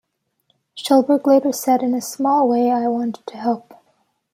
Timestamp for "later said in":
1.27-1.93